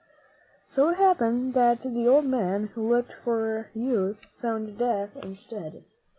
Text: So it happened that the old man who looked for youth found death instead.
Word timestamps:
So 0.67 0.89
it 0.89 0.97
happened 0.97 1.53
that 1.53 1.83
the 1.83 2.07
old 2.07 2.25
man 2.25 2.69
who 2.73 2.89
looked 2.89 3.13
for 3.13 3.69
youth 3.75 4.25
found 4.41 4.79
death 4.79 5.15
instead. 5.15 5.83